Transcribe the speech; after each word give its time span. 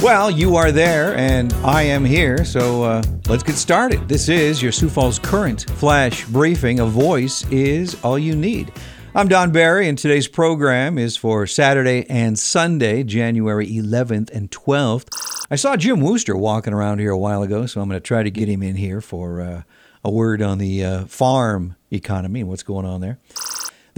Well, 0.00 0.30
you 0.30 0.54
are 0.54 0.70
there 0.70 1.16
and 1.16 1.52
I 1.64 1.82
am 1.82 2.04
here, 2.04 2.44
so 2.44 2.84
uh, 2.84 3.02
let's 3.28 3.42
get 3.42 3.56
started. 3.56 4.06
This 4.08 4.28
is 4.28 4.62
your 4.62 4.70
Sioux 4.70 4.88
Falls 4.88 5.18
Current 5.18 5.68
Flash 5.72 6.24
Briefing. 6.26 6.78
A 6.78 6.86
voice 6.86 7.44
is 7.50 8.00
all 8.04 8.16
you 8.16 8.36
need. 8.36 8.72
I'm 9.12 9.26
Don 9.26 9.50
Barry, 9.50 9.88
and 9.88 9.98
today's 9.98 10.28
program 10.28 10.98
is 10.98 11.16
for 11.16 11.48
Saturday 11.48 12.06
and 12.08 12.38
Sunday, 12.38 13.02
January 13.02 13.66
11th 13.66 14.30
and 14.30 14.48
12th. 14.52 15.46
I 15.50 15.56
saw 15.56 15.76
Jim 15.76 16.00
Wooster 16.00 16.36
walking 16.36 16.72
around 16.72 17.00
here 17.00 17.10
a 17.10 17.18
while 17.18 17.42
ago, 17.42 17.66
so 17.66 17.80
I'm 17.80 17.88
going 17.88 18.00
to 18.00 18.06
try 18.06 18.22
to 18.22 18.30
get 18.30 18.48
him 18.48 18.62
in 18.62 18.76
here 18.76 19.00
for 19.00 19.40
uh, 19.40 19.62
a 20.04 20.10
word 20.12 20.40
on 20.40 20.58
the 20.58 20.84
uh, 20.84 21.04
farm 21.06 21.74
economy 21.90 22.40
and 22.40 22.48
what's 22.48 22.62
going 22.62 22.86
on 22.86 23.00
there. 23.00 23.18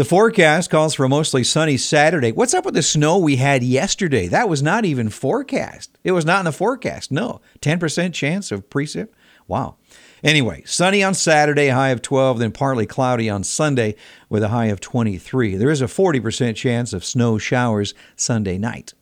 The 0.01 0.07
forecast 0.07 0.71
calls 0.71 0.95
for 0.95 1.05
a 1.05 1.11
mostly 1.11 1.45
sunny 1.45 1.77
Saturday. 1.77 2.33
What's 2.33 2.55
up 2.55 2.65
with 2.65 2.73
the 2.73 2.83
snow 2.83 3.19
we 3.19 3.37
had 3.37 3.63
yesterday? 3.63 4.29
That 4.29 4.49
was 4.49 4.63
not 4.63 4.87
even 4.87 5.11
forecast. 5.11 5.99
It 6.05 6.13
was 6.13 6.25
not 6.25 6.39
in 6.39 6.47
the 6.47 6.53
forecast. 6.53 7.13
No. 7.13 7.43
10% 7.61 8.15
chance 8.15 8.51
of 8.51 8.71
precip. 8.71 9.09
Wow. 9.47 9.77
Anyway, 10.25 10.63
sunny 10.65 11.03
on 11.05 11.13
Saturday, 11.13 11.69
high 11.69 11.91
of 11.91 12.01
12, 12.01 12.39
then 12.39 12.51
partly 12.51 12.87
cloudy 12.87 13.29
on 13.29 13.45
Sunday 13.45 13.95
with 14.31 14.43
a 14.43 14.49
high 14.49 14.69
of 14.69 14.81
23. 14.81 15.57
There 15.57 15.69
is 15.69 15.83
a 15.83 15.85
40% 15.85 16.57
chance 16.57 16.95
of 16.95 17.05
snow 17.05 17.37
showers 17.37 17.93
Sunday 18.17 18.57
night. 18.57 18.95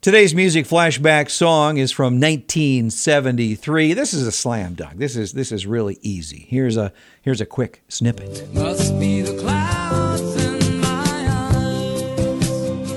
Today's 0.00 0.34
music 0.34 0.66
flashback 0.66 1.30
song 1.30 1.76
is 1.76 1.92
from 1.92 2.14
1973. 2.14 3.92
This 3.92 4.12
is 4.12 4.26
a 4.26 4.32
slam 4.32 4.74
dunk. 4.74 4.96
This 4.98 5.14
is 5.14 5.32
this 5.32 5.52
is 5.52 5.64
really 5.64 5.98
easy. 6.02 6.46
Here's 6.48 6.76
a 6.76 6.92
here's 7.22 7.40
a 7.40 7.46
quick 7.46 7.82
snippet. 7.88 8.48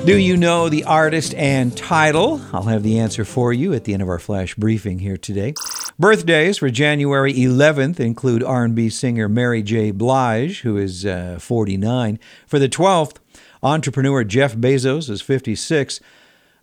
Do 0.04 0.18
you 0.18 0.36
know 0.36 0.68
the 0.68 0.86
artist 0.86 1.36
and 1.36 1.78
title? 1.78 2.42
I'll 2.54 2.64
have 2.64 2.82
the 2.82 2.98
answer 2.98 3.24
for 3.24 3.54
you 3.54 3.72
at 3.74 3.84
the 3.84 3.94
end 3.94 4.02
of 4.02 4.10
our 4.10 4.18
flash 4.18 4.56
briefing 4.56 4.98
here 4.98 5.16
today. 5.16 5.54
Birthdays 6.00 6.58
for 6.58 6.72
January 6.72 7.32
11th 7.32 8.00
include 8.00 8.44
R&B 8.44 8.90
singer 8.90 9.30
Mary 9.30 9.62
J. 9.62 9.92
Blige, 9.92 10.62
who 10.62 10.76
is 10.76 11.06
uh, 11.06 11.38
49. 11.40 12.18
For 12.48 12.58
the 12.58 12.68
12th, 12.68 13.18
entrepreneur 13.62 14.24
Jeff 14.24 14.56
Bezos 14.56 15.08
is 15.08 15.22
56. 15.22 16.00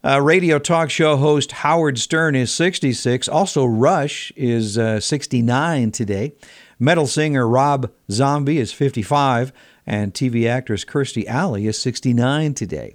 Uh, 0.04 0.20
radio 0.20 0.58
talk 0.58 0.90
show 0.90 1.16
host 1.16 1.52
Howard 1.52 1.98
Stern 2.00 2.34
is 2.34 2.52
66. 2.52 3.28
Also, 3.28 3.64
Rush 3.64 4.32
is 4.34 4.76
uh, 4.76 4.98
69 4.98 5.92
today. 5.92 6.32
Metal 6.80 7.06
singer 7.06 7.46
Rob 7.48 7.92
Zombie 8.10 8.58
is 8.58 8.72
55. 8.72 9.52
And 9.86 10.12
TV 10.12 10.46
actress 10.46 10.84
Kirstie 10.84 11.26
Alley 11.26 11.66
is 11.66 11.80
69 11.80 12.52
today. 12.52 12.94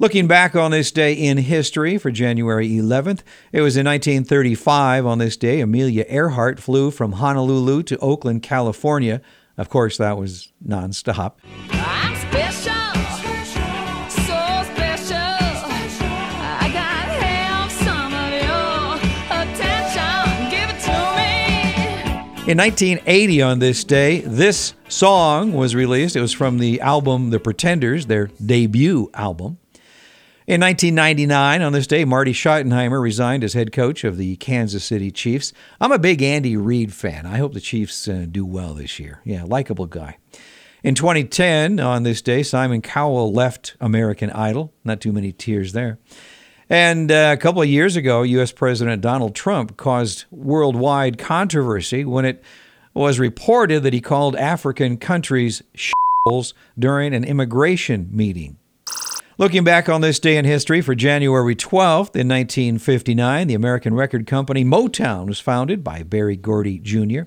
Looking 0.00 0.26
back 0.26 0.56
on 0.56 0.70
this 0.70 0.90
day 0.90 1.12
in 1.12 1.36
history 1.36 1.98
for 1.98 2.10
January 2.10 2.70
11th, 2.70 3.20
it 3.52 3.60
was 3.60 3.76
in 3.76 3.84
1935 3.84 5.04
on 5.04 5.18
this 5.18 5.36
day 5.36 5.60
Amelia 5.60 6.06
Earhart 6.08 6.58
flew 6.58 6.90
from 6.90 7.12
Honolulu 7.12 7.82
to 7.82 7.98
Oakland, 7.98 8.42
California. 8.42 9.20
Of 9.58 9.68
course, 9.68 9.98
that 9.98 10.16
was 10.16 10.50
nonstop. 10.66 11.34
I'm 11.72 12.16
special. 12.16 12.72
In 22.48 22.58
1980, 22.58 23.42
on 23.42 23.58
this 23.60 23.84
day, 23.84 24.22
this 24.22 24.74
song 24.88 25.52
was 25.52 25.76
released. 25.76 26.16
It 26.16 26.20
was 26.20 26.32
from 26.32 26.58
the 26.58 26.80
album 26.80 27.30
The 27.30 27.38
Pretenders, 27.38 28.06
their 28.06 28.26
debut 28.44 29.08
album. 29.14 29.59
In 30.50 30.60
1999, 30.62 31.62
on 31.62 31.72
this 31.72 31.86
day, 31.86 32.04
Marty 32.04 32.32
Schottenheimer 32.32 33.00
resigned 33.00 33.44
as 33.44 33.52
head 33.52 33.70
coach 33.70 34.02
of 34.02 34.16
the 34.16 34.34
Kansas 34.34 34.82
City 34.82 35.12
Chiefs. 35.12 35.52
I'm 35.80 35.92
a 35.92 35.98
big 35.98 36.22
Andy 36.22 36.56
Reid 36.56 36.92
fan. 36.92 37.24
I 37.24 37.36
hope 37.38 37.54
the 37.54 37.60
Chiefs 37.60 38.08
uh, 38.08 38.26
do 38.28 38.44
well 38.44 38.74
this 38.74 38.98
year. 38.98 39.20
Yeah, 39.24 39.44
likable 39.44 39.86
guy. 39.86 40.18
In 40.82 40.96
2010, 40.96 41.78
on 41.78 42.02
this 42.02 42.20
day, 42.20 42.42
Simon 42.42 42.82
Cowell 42.82 43.32
left 43.32 43.76
American 43.80 44.28
Idol. 44.30 44.72
Not 44.82 45.00
too 45.00 45.12
many 45.12 45.30
tears 45.30 45.72
there. 45.72 46.00
And 46.68 47.12
uh, 47.12 47.30
a 47.32 47.36
couple 47.36 47.62
of 47.62 47.68
years 47.68 47.94
ago, 47.94 48.22
U.S. 48.22 48.50
President 48.50 49.00
Donald 49.00 49.36
Trump 49.36 49.76
caused 49.76 50.24
worldwide 50.32 51.16
controversy 51.16 52.04
when 52.04 52.24
it 52.24 52.42
was 52.92 53.20
reported 53.20 53.84
that 53.84 53.92
he 53.92 54.00
called 54.00 54.34
African 54.34 54.96
countries 54.96 55.62
during 56.76 57.14
an 57.14 57.22
immigration 57.22 58.08
meeting. 58.10 58.56
Looking 59.40 59.64
back 59.64 59.88
on 59.88 60.02
this 60.02 60.18
day 60.18 60.36
in 60.36 60.44
history, 60.44 60.82
for 60.82 60.94
January 60.94 61.56
12th 61.56 62.14
in 62.14 62.28
1959, 62.28 63.46
the 63.46 63.54
American 63.54 63.94
record 63.94 64.26
company 64.26 64.66
Motown 64.66 65.28
was 65.28 65.40
founded 65.40 65.82
by 65.82 66.02
Berry 66.02 66.36
Gordy 66.36 66.78
Jr. 66.78 67.24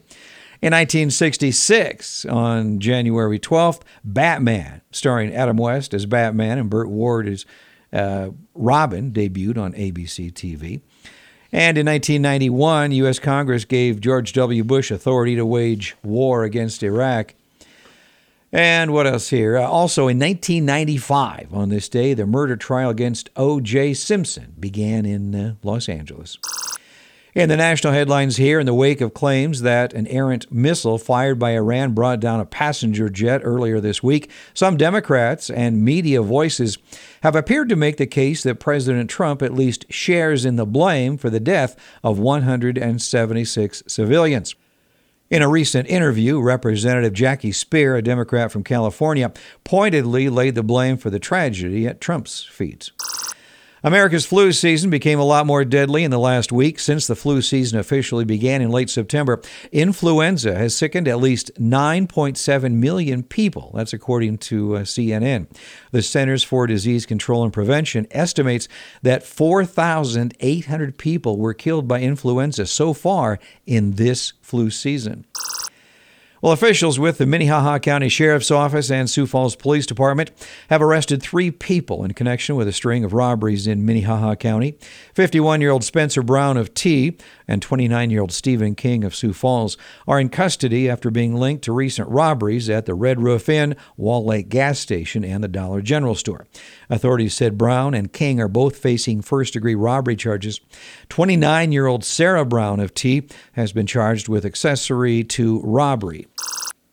In 0.61 0.71
1966, 0.73 2.25
on 2.25 2.77
January 2.77 3.39
12th, 3.39 3.81
Batman, 4.03 4.81
starring 4.91 5.33
Adam 5.33 5.57
West 5.57 5.91
as 5.95 6.05
Batman 6.05 6.59
and 6.59 6.69
Burt 6.69 6.87
Ward 6.87 7.27
as 7.27 7.47
uh, 7.91 8.29
Robin, 8.53 9.11
debuted 9.11 9.57
on 9.57 9.73
ABC 9.73 10.31
TV. 10.31 10.81
And 11.51 11.79
in 11.79 11.87
1991, 11.87 12.91
U.S. 12.91 13.17
Congress 13.17 13.65
gave 13.65 13.99
George 13.99 14.33
W. 14.33 14.63
Bush 14.63 14.91
authority 14.91 15.35
to 15.35 15.47
wage 15.47 15.95
war 16.03 16.43
against 16.43 16.83
Iraq. 16.83 17.33
And 18.53 18.93
what 18.93 19.07
else 19.07 19.29
here? 19.29 19.57
Uh, 19.57 19.67
also 19.67 20.03
in 20.07 20.19
1995, 20.19 21.51
on 21.51 21.69
this 21.69 21.89
day, 21.89 22.13
the 22.13 22.27
murder 22.27 22.55
trial 22.55 22.91
against 22.91 23.31
O.J. 23.35 23.95
Simpson 23.95 24.53
began 24.59 25.07
in 25.07 25.33
uh, 25.33 25.55
Los 25.63 25.89
Angeles. 25.89 26.37
In 27.33 27.49
the 27.49 27.57
national 27.57 27.93
headlines 27.93 28.37
here, 28.37 28.59
in 28.59 28.67
the 28.67 28.73
wake 28.75 29.01
of 29.01 29.15
claims 29.15 29.63
that 29.63 29.91
an 29.93 30.05
errant 30.05 30.51
missile 30.51 30.99
fired 30.99 31.39
by 31.39 31.55
Iran 31.55 31.93
brought 31.93 32.19
down 32.19 32.39
a 32.39 32.45
passenger 32.45 33.09
jet 33.09 33.41
earlier 33.43 33.79
this 33.79 34.03
week, 34.03 34.29
some 34.53 34.77
Democrats 34.77 35.49
and 35.49 35.83
media 35.83 36.21
voices 36.21 36.77
have 37.23 37.35
appeared 37.35 37.69
to 37.69 37.75
make 37.75 37.97
the 37.97 38.05
case 38.05 38.43
that 38.43 38.59
President 38.59 39.09
Trump 39.09 39.41
at 39.41 39.51
least 39.51 39.91
shares 39.91 40.45
in 40.45 40.57
the 40.57 40.65
blame 40.67 41.17
for 41.17 41.31
the 41.31 41.39
death 41.39 41.75
of 42.03 42.19
176 42.19 43.83
civilians. 43.87 44.53
In 45.33 45.41
a 45.41 45.49
recent 45.49 45.89
interview, 45.89 46.39
Representative 46.39 47.11
Jackie 47.11 47.49
Speier, 47.49 47.97
a 47.97 48.03
Democrat 48.03 48.51
from 48.51 48.63
California, 48.63 49.31
pointedly 49.63 50.29
laid 50.29 50.53
the 50.53 50.61
blame 50.61 50.95
for 50.95 51.09
the 51.09 51.17
tragedy 51.17 51.87
at 51.87 51.99
Trump's 51.99 52.43
feet. 52.43 52.91
America's 53.85 54.25
flu 54.25 54.53
season 54.53 54.89
became 54.89 55.19
a 55.19 55.25
lot 55.25 55.45
more 55.45 55.65
deadly 55.65 56.05
in 56.05 56.11
the 56.11 56.17
last 56.17 56.53
week 56.53 56.79
since 56.79 57.05
the 57.05 57.17
flu 57.17 57.41
season 57.41 57.77
officially 57.77 58.23
began 58.23 58.61
in 58.61 58.69
late 58.69 58.89
September. 58.89 59.41
Influenza 59.73 60.55
has 60.55 60.73
sickened 60.73 61.05
at 61.05 61.19
least 61.19 61.51
9.7 61.55 62.73
million 62.75 63.23
people. 63.23 63.71
That's 63.73 63.91
according 63.91 64.37
to 64.37 64.77
uh, 64.77 64.79
CNN. 64.83 65.47
The 65.91 66.01
Centers 66.01 66.43
for 66.45 66.65
Disease 66.65 67.05
Control 67.05 67.43
and 67.43 67.51
Prevention 67.51 68.07
estimates 68.11 68.69
that 69.01 69.23
4,800 69.23 70.97
people 70.97 71.37
were 71.37 71.53
killed 71.53 71.85
by 71.85 71.99
influenza 71.99 72.65
so 72.65 72.93
far 72.93 73.37
in 73.65 73.95
this 73.95 74.31
flu 74.41 74.69
season. 74.69 75.25
Well, 76.43 76.51
officials 76.51 76.99
with 76.99 77.19
the 77.19 77.25
Minnehaha 77.25 77.79
County 77.79 78.09
Sheriff's 78.09 78.51
Office 78.51 78.91
and 78.91 79.09
Sioux 79.09 79.25
Falls 79.25 79.55
Police 79.55 79.85
Department 79.85 80.29
have 80.69 80.81
arrested 80.81 81.23
three 81.23 81.51
people 81.51 82.03
in 82.03 82.13
connection 82.13 82.57
with 82.57 82.67
a 82.67 82.73
string 82.73 83.05
of 83.05 83.13
robberies 83.13 83.65
in 83.65 83.85
Minnehaha 83.85 84.35
County. 84.35 84.77
51 85.13 85.61
year 85.61 85.71
old 85.71 85.85
Spencer 85.85 86.21
Brown 86.21 86.57
of 86.57 86.73
Tea 86.73 87.15
and 87.47 87.61
29 87.61 88.09
year 88.09 88.19
old 88.19 88.33
Stephen 88.33 88.75
King 88.75 89.05
of 89.05 89.15
Sioux 89.15 89.31
Falls 89.31 89.77
are 90.05 90.19
in 90.19 90.27
custody 90.27 90.89
after 90.89 91.09
being 91.09 91.33
linked 91.33 91.63
to 91.63 91.71
recent 91.71 92.09
robberies 92.09 92.69
at 92.69 92.85
the 92.85 92.93
Red 92.93 93.21
Roof 93.21 93.47
Inn, 93.47 93.77
Wall 93.95 94.25
Lake 94.25 94.49
Gas 94.49 94.79
Station, 94.79 95.23
and 95.23 95.41
the 95.41 95.47
Dollar 95.47 95.81
General 95.81 96.13
Store. 96.13 96.45
Authorities 96.89 97.33
said 97.33 97.57
Brown 97.57 97.93
and 97.93 98.11
King 98.11 98.41
are 98.41 98.49
both 98.49 98.75
facing 98.75 99.21
first 99.21 99.53
degree 99.53 99.75
robbery 99.75 100.17
charges. 100.17 100.59
29 101.07 101.71
year 101.71 101.87
old 101.87 102.03
Sarah 102.03 102.43
Brown 102.43 102.81
of 102.81 102.93
Tea 102.93 103.29
has 103.53 103.71
been 103.71 103.87
charged 103.87 104.27
with 104.27 104.43
accessory 104.43 105.23
to 105.23 105.61
robbery. 105.61 106.27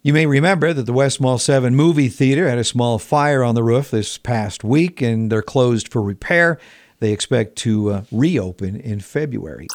You 0.03 0.15
may 0.15 0.25
remember 0.25 0.73
that 0.73 0.87
the 0.87 0.95
West 0.95 1.21
Mall 1.21 1.37
7 1.37 1.77
movie 1.77 2.09
theater 2.09 2.49
had 2.49 2.57
a 2.57 2.65
small 2.65 2.99
fire 2.99 3.45
on 3.45 3.55
the 3.55 3.63
roof 3.63 3.91
this 3.91 4.17
past 4.17 4.65
week 4.65 5.03
and 5.03 5.31
they're 5.31 5.43
closed 5.43 5.89
for 5.89 6.01
repair. 6.01 6.59
They 7.01 7.13
expect 7.13 7.57
to 7.57 7.91
uh, 7.91 8.03
reopen 8.11 8.77
in 8.77 9.01
February. 9.01 9.67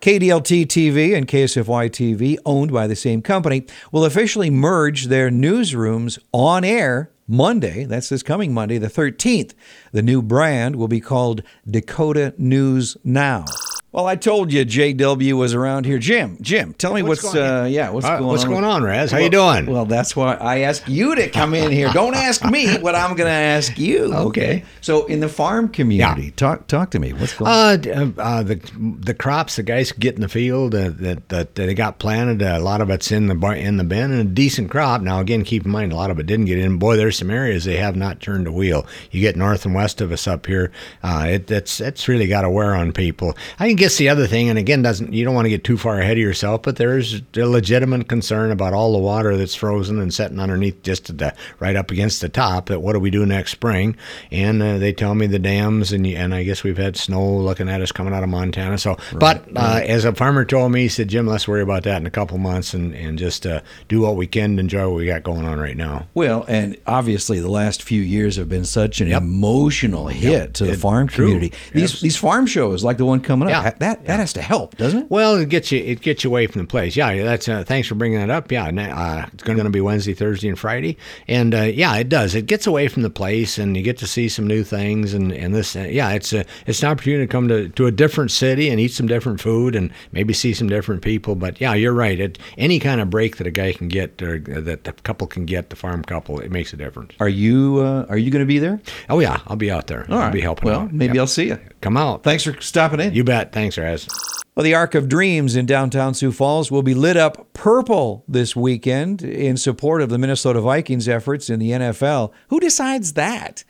KDLT 0.00 0.66
TV 0.66 1.16
and 1.16 1.26
KSFY 1.26 1.90
TV, 1.90 2.36
owned 2.46 2.70
by 2.72 2.86
the 2.86 2.94
same 2.94 3.22
company, 3.22 3.66
will 3.90 4.04
officially 4.04 4.50
merge 4.50 5.06
their 5.06 5.30
newsrooms 5.30 6.20
on 6.30 6.62
air 6.62 7.10
Monday. 7.26 7.86
That's 7.86 8.10
this 8.10 8.22
coming 8.22 8.54
Monday, 8.54 8.78
the 8.78 8.86
13th. 8.86 9.52
The 9.90 10.02
new 10.02 10.22
brand 10.22 10.76
will 10.76 10.86
be 10.86 11.00
called 11.00 11.42
Dakota 11.68 12.34
News 12.38 12.96
Now. 13.02 13.46
Well, 13.96 14.06
I 14.06 14.14
told 14.16 14.52
you 14.52 14.62
JW 14.66 15.32
was 15.38 15.54
around 15.54 15.86
here. 15.86 15.96
Jim, 15.98 16.36
Jim, 16.42 16.74
tell 16.74 16.92
me 16.92 17.00
what's, 17.02 17.22
What's 17.22 17.34
going 17.34 17.50
uh, 17.50 17.64
yeah, 17.64 17.88
what's 17.88 18.04
Uh, 18.04 18.18
going 18.18 18.26
what's 18.28 18.44
on? 18.44 18.50
going 18.50 18.64
on, 18.64 18.82
Raz? 18.82 19.10
How 19.10 19.16
Well- 19.16 19.24
you 19.24 19.30
doing? 19.30 19.64
Well, 19.64 19.86
that's 19.86 20.14
why 20.14 20.34
I 20.34 20.58
asked 20.58 20.86
you 20.86 21.14
to 21.14 21.30
come 21.30 21.54
in 21.54 21.72
here. 21.72 21.88
Don't 21.94 22.14
ask 22.14 22.44
me 22.44 22.76
what 22.76 22.94
I'm 22.94 23.16
going 23.16 23.26
to 23.28 23.32
ask 23.32 23.78
you. 23.78 24.12
Okay. 24.12 24.64
So, 24.82 25.06
in 25.06 25.20
the 25.20 25.30
farm 25.30 25.68
community, 25.70 26.30
talk 26.32 26.66
talk 26.66 26.90
to 26.90 26.98
me. 26.98 27.14
What's 27.14 27.32
going? 27.32 27.50
on? 27.50 27.88
Uh, 27.88 28.12
uh, 28.18 28.22
uh, 28.22 28.42
the 28.42 28.60
the 29.00 29.14
crops 29.14 29.56
the 29.56 29.62
guys 29.62 29.92
get 29.92 30.14
in 30.14 30.20
the 30.20 30.28
field 30.28 30.74
uh, 30.74 30.90
that, 30.90 31.30
that 31.30 31.54
that 31.54 31.54
they 31.54 31.72
got 31.72 31.98
planted, 31.98 32.42
uh, 32.42 32.56
a 32.58 32.60
lot 32.60 32.82
of 32.82 32.90
it's 32.90 33.10
in 33.10 33.28
the 33.28 33.34
bar, 33.34 33.54
in 33.54 33.78
the 33.78 33.84
bin, 33.84 34.10
and 34.12 34.20
a 34.20 34.24
decent 34.24 34.70
crop. 34.70 35.00
Now, 35.00 35.20
again, 35.20 35.42
keep 35.42 35.64
in 35.64 35.70
mind 35.70 35.92
a 35.92 35.96
lot 35.96 36.10
of 36.10 36.18
it 36.18 36.26
didn't 36.26 36.44
get 36.44 36.58
in. 36.58 36.76
Boy, 36.76 36.96
there's 36.98 37.16
some 37.16 37.30
areas 37.30 37.64
they 37.64 37.78
have 37.78 37.96
not 37.96 38.20
turned 38.20 38.46
a 38.46 38.52
wheel. 38.52 38.84
You 39.10 39.22
get 39.22 39.36
north 39.36 39.64
and 39.64 39.74
west 39.74 40.02
of 40.02 40.12
us 40.12 40.28
up 40.28 40.44
here, 40.44 40.70
uh, 41.02 41.24
it, 41.30 41.50
it's 41.50 41.80
it's 41.80 42.08
really 42.08 42.26
got 42.26 42.44
a 42.44 42.50
wear 42.50 42.74
on 42.74 42.92
people. 42.92 43.34
I 43.58 43.66
guess 43.86 43.98
the 43.98 44.08
other 44.08 44.26
thing, 44.26 44.48
and 44.48 44.58
again, 44.58 44.82
doesn't 44.82 45.12
you 45.12 45.24
don't 45.24 45.34
want 45.34 45.44
to 45.44 45.48
get 45.50 45.62
too 45.62 45.76
far 45.78 46.00
ahead 46.00 46.12
of 46.16 46.18
yourself, 46.18 46.62
but 46.62 46.74
there's 46.76 47.22
a 47.36 47.46
legitimate 47.46 48.08
concern 48.08 48.50
about 48.50 48.72
all 48.72 48.92
the 48.92 48.98
water 48.98 49.36
that's 49.36 49.54
frozen 49.54 50.00
and 50.00 50.12
sitting 50.12 50.40
underneath 50.40 50.82
just 50.82 51.16
the, 51.18 51.32
right 51.60 51.76
up 51.76 51.92
against 51.92 52.20
the 52.20 52.28
top. 52.28 52.66
That 52.66 52.80
what 52.80 52.94
do 52.94 52.98
we 52.98 53.10
do 53.10 53.24
next 53.24 53.52
spring? 53.52 53.96
And 54.32 54.60
uh, 54.60 54.78
they 54.78 54.92
tell 54.92 55.14
me 55.14 55.26
the 55.28 55.38
dams, 55.38 55.92
and 55.92 56.04
and 56.06 56.34
I 56.34 56.42
guess 56.42 56.64
we've 56.64 56.76
had 56.76 56.96
snow 56.96 57.36
looking 57.36 57.68
at 57.68 57.80
us 57.80 57.92
coming 57.92 58.12
out 58.12 58.24
of 58.24 58.28
Montana. 58.28 58.76
So, 58.78 58.96
but 59.14 59.44
uh, 59.54 59.80
as 59.84 60.04
a 60.04 60.12
farmer 60.12 60.44
told 60.44 60.72
me, 60.72 60.82
he 60.82 60.88
said, 60.88 61.06
Jim, 61.08 61.26
let's 61.28 61.46
worry 61.46 61.62
about 61.62 61.84
that 61.84 61.98
in 61.98 62.06
a 62.06 62.10
couple 62.10 62.38
months 62.38 62.74
and 62.74 62.92
and 62.94 63.16
just 63.18 63.46
uh, 63.46 63.60
do 63.88 64.00
what 64.00 64.16
we 64.16 64.26
can 64.26 64.56
to 64.56 64.60
enjoy 64.60 64.88
what 64.88 64.96
we 64.96 65.06
got 65.06 65.22
going 65.22 65.44
on 65.46 65.60
right 65.60 65.76
now. 65.76 66.08
Well, 66.14 66.44
and 66.48 66.76
obviously 66.88 67.38
the 67.38 67.48
last 67.50 67.82
few 67.84 68.02
years 68.02 68.34
have 68.34 68.48
been 68.48 68.64
such 68.64 69.00
an 69.00 69.12
emotional 69.12 70.08
hit 70.08 70.54
to 70.54 70.64
the 70.64 70.72
It- 70.72 70.80
farm 70.80 71.06
true. 71.06 71.26
community. 71.26 71.52
These 71.72 71.92
Yes. 71.92 72.00
these 72.00 72.16
farm 72.16 72.46
shows 72.46 72.82
like 72.82 72.96
the 72.96 73.04
one 73.04 73.20
coming 73.20 73.46
up, 73.48 73.50
Yeah. 73.52 73.62
That 73.80 74.04
that 74.06 74.18
has 74.20 74.32
to 74.34 74.42
help, 74.42 74.76
doesn't 74.76 75.00
it? 75.04 75.10
Well, 75.10 75.36
it 75.36 75.48
gets 75.48 75.70
you 75.72 75.78
it 75.82 76.00
gets 76.00 76.24
you 76.24 76.30
away 76.30 76.46
from 76.46 76.60
the 76.62 76.66
place. 76.66 76.96
Yeah, 76.96 77.22
that's 77.22 77.48
uh, 77.48 77.64
thanks 77.64 77.88
for 77.88 77.94
bringing 77.94 78.18
that 78.18 78.30
up. 78.30 78.50
Yeah, 78.50 78.66
uh, 78.68 79.26
it's 79.32 79.42
going 79.42 79.58
to 79.58 79.70
be 79.70 79.80
Wednesday, 79.80 80.14
Thursday, 80.14 80.48
and 80.48 80.58
Friday, 80.58 80.96
and 81.28 81.54
uh, 81.54 81.62
yeah, 81.62 81.96
it 81.96 82.08
does. 82.08 82.34
It 82.34 82.46
gets 82.46 82.66
away 82.66 82.88
from 82.88 83.02
the 83.02 83.10
place, 83.10 83.58
and 83.58 83.76
you 83.76 83.82
get 83.82 83.98
to 83.98 84.06
see 84.06 84.28
some 84.28 84.46
new 84.46 84.62
things, 84.64 85.14
and 85.14 85.32
and 85.32 85.54
this. 85.54 85.74
Uh, 85.76 85.80
yeah, 85.90 86.10
it's 86.12 86.32
a 86.32 86.44
it's 86.66 86.82
an 86.82 86.88
opportunity 86.90 87.24
to 87.26 87.30
come 87.30 87.48
to 87.48 87.68
to 87.70 87.86
a 87.86 87.90
different 87.92 88.30
city 88.30 88.68
and 88.68 88.78
eat 88.80 88.92
some 88.92 89.06
different 89.06 89.40
food, 89.40 89.74
and 89.74 89.90
maybe 90.12 90.32
see 90.32 90.52
some 90.54 90.68
different 90.68 91.02
people. 91.02 91.34
But 91.34 91.60
yeah, 91.60 91.74
you're 91.74 91.92
right. 91.92 92.18
It 92.20 92.38
any 92.58 92.78
kind 92.78 93.00
of 93.00 93.10
break 93.10 93.36
that 93.38 93.46
a 93.46 93.50
guy 93.50 93.72
can 93.72 93.88
get, 93.88 94.20
or 94.22 94.38
that 94.38 94.84
the 94.84 94.92
couple 94.92 95.26
can 95.26 95.46
get, 95.46 95.70
the 95.70 95.76
farm 95.76 96.02
couple, 96.04 96.38
it 96.40 96.50
makes 96.50 96.72
a 96.72 96.76
difference. 96.76 97.12
Are 97.20 97.28
you 97.28 97.78
uh, 97.80 98.06
are 98.08 98.18
you 98.18 98.30
going 98.30 98.42
to 98.44 98.46
be 98.46 98.58
there? 98.58 98.80
Oh 99.08 99.18
yeah, 99.18 99.40
I'll 99.46 99.56
be 99.56 99.70
out 99.70 99.86
there. 99.88 100.06
All 100.08 100.16
I'll 100.18 100.24
right. 100.24 100.32
be 100.32 100.40
helping 100.40 100.68
Well, 100.68 100.80
out. 100.82 100.92
maybe. 100.92 101.18
I'll 101.18 101.26
see 101.26 101.48
you. 101.48 101.58
come 101.80 101.96
out. 101.96 102.22
Thanks 102.22 102.44
for 102.44 102.60
stopping 102.60 103.00
in. 103.00 103.14
You 103.14 103.24
bet. 103.24 103.50
Thanks, 103.52 103.65
Raz. 103.76 104.08
Well, 104.54 104.64
the 104.64 104.74
Arc 104.74 104.94
of 104.94 105.08
Dreams 105.08 105.54
in 105.54 105.66
downtown 105.66 106.14
Sioux 106.14 106.32
Falls 106.32 106.70
will 106.70 106.82
be 106.82 106.94
lit 106.94 107.16
up 107.16 107.52
purple 107.52 108.24
this 108.26 108.56
weekend 108.56 109.22
in 109.22 109.58
support 109.58 110.00
of 110.00 110.08
the 110.08 110.16
Minnesota 110.16 110.62
Vikings 110.62 111.08
efforts 111.08 111.50
in 111.50 111.58
the 111.58 111.72
NFL. 111.72 112.32
Who 112.48 112.58
decides 112.58 113.12
that? 113.12 113.64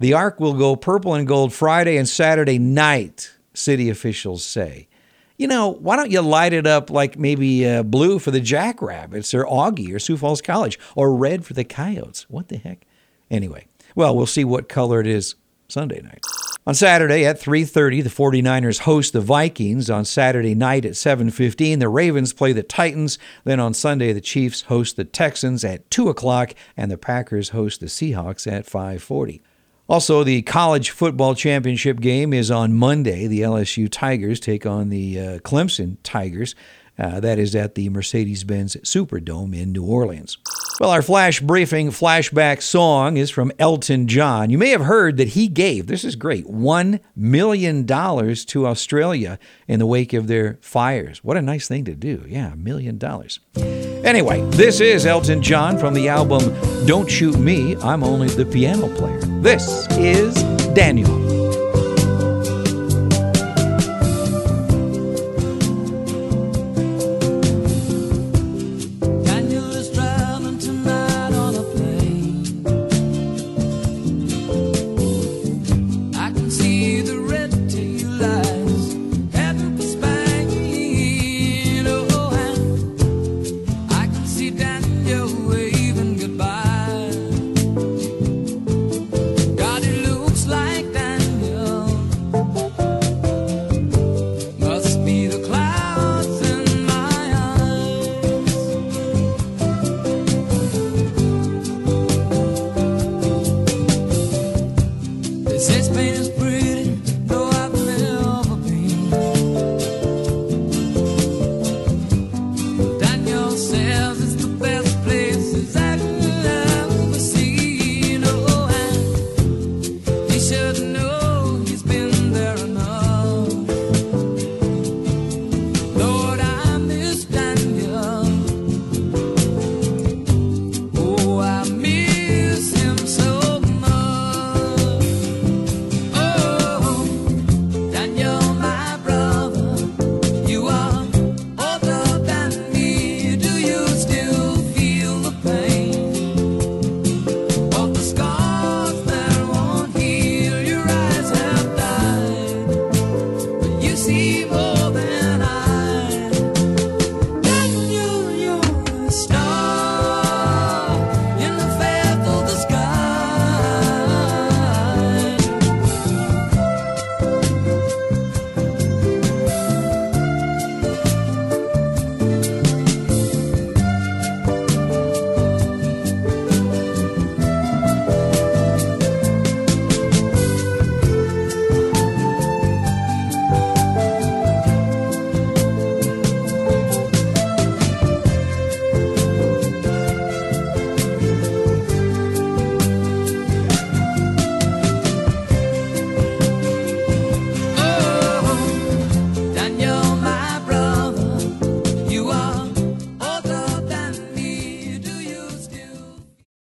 The 0.00 0.14
Arc 0.14 0.40
will 0.40 0.54
go 0.54 0.76
purple 0.76 1.14
and 1.14 1.28
gold 1.28 1.52
Friday 1.52 1.98
and 1.98 2.08
Saturday 2.08 2.58
night, 2.58 3.34
city 3.52 3.90
officials 3.90 4.44
say. 4.44 4.88
You 5.36 5.46
know, 5.46 5.68
why 5.68 5.96
don't 5.96 6.10
you 6.10 6.22
light 6.22 6.52
it 6.52 6.66
up 6.66 6.90
like 6.90 7.18
maybe 7.18 7.68
uh, 7.68 7.82
blue 7.82 8.18
for 8.18 8.30
the 8.30 8.40
Jackrabbits 8.40 9.34
or 9.34 9.44
Augie 9.44 9.92
or 9.92 9.98
Sioux 9.98 10.16
Falls 10.16 10.40
College 10.40 10.78
or 10.94 11.14
red 11.14 11.44
for 11.44 11.52
the 11.52 11.64
Coyotes? 11.64 12.24
What 12.30 12.48
the 12.48 12.56
heck? 12.56 12.86
Anyway, 13.30 13.66
well, 13.94 14.16
we'll 14.16 14.26
see 14.26 14.44
what 14.44 14.68
color 14.68 15.00
it 15.00 15.06
is 15.06 15.34
Sunday 15.68 16.00
night. 16.00 16.24
On 16.66 16.74
Saturday 16.74 17.26
at 17.26 17.38
3:30, 17.38 18.00
the 18.00 18.08
49ers 18.08 18.80
host 18.80 19.12
the 19.12 19.20
Vikings. 19.20 19.90
On 19.90 20.02
Saturday 20.02 20.54
night 20.54 20.86
at 20.86 20.96
7:15, 20.96 21.78
the 21.78 21.90
Ravens 21.90 22.32
play 22.32 22.54
the 22.54 22.62
Titans. 22.62 23.18
Then 23.44 23.60
on 23.60 23.74
Sunday, 23.74 24.14
the 24.14 24.22
Chiefs 24.22 24.62
host 24.62 24.96
the 24.96 25.04
Texans 25.04 25.62
at 25.62 25.90
2 25.90 26.08
o'clock, 26.08 26.54
and 26.74 26.90
the 26.90 26.96
Packers 26.96 27.50
host 27.50 27.80
the 27.80 27.86
Seahawks 27.86 28.50
at 28.50 28.64
5:40. 28.64 29.42
Also, 29.90 30.24
the 30.24 30.40
college 30.40 30.88
football 30.88 31.34
championship 31.34 32.00
game 32.00 32.32
is 32.32 32.50
on 32.50 32.72
Monday. 32.72 33.26
The 33.26 33.42
LSU 33.42 33.86
Tigers 33.86 34.40
take 34.40 34.64
on 34.64 34.88
the 34.88 35.20
uh, 35.20 35.38
Clemson 35.40 35.98
Tigers. 36.02 36.54
Uh, 36.98 37.20
that 37.20 37.38
is 37.38 37.54
at 37.54 37.74
the 37.74 37.90
Mercedes 37.90 38.42
Benz 38.42 38.74
Superdome 38.76 39.54
in 39.54 39.72
New 39.72 39.84
Orleans. 39.84 40.38
Well, 40.80 40.90
our 40.90 41.02
flash 41.02 41.38
briefing 41.38 41.90
flashback 41.90 42.60
song 42.60 43.16
is 43.16 43.30
from 43.30 43.52
Elton 43.60 44.08
John. 44.08 44.50
You 44.50 44.58
may 44.58 44.70
have 44.70 44.80
heard 44.80 45.18
that 45.18 45.28
he 45.28 45.46
gave, 45.46 45.86
this 45.86 46.02
is 46.02 46.16
great, 46.16 46.46
$1 46.46 46.98
million 47.14 47.86
to 47.86 48.66
Australia 48.66 49.38
in 49.68 49.78
the 49.78 49.86
wake 49.86 50.12
of 50.12 50.26
their 50.26 50.58
fires. 50.60 51.22
What 51.22 51.36
a 51.36 51.42
nice 51.42 51.68
thing 51.68 51.84
to 51.84 51.94
do. 51.94 52.24
Yeah, 52.26 52.54
a 52.54 52.56
million 52.56 52.98
dollars. 52.98 53.38
Anyway, 53.56 54.40
this 54.50 54.80
is 54.80 55.06
Elton 55.06 55.42
John 55.42 55.78
from 55.78 55.94
the 55.94 56.08
album 56.08 56.42
Don't 56.86 57.08
Shoot 57.08 57.38
Me, 57.38 57.76
I'm 57.76 58.02
Only 58.02 58.26
the 58.28 58.44
Piano 58.44 58.88
Player. 58.96 59.20
This 59.20 59.86
is 59.92 60.34
Daniel. 60.74 60.84
Daniel 60.84 61.23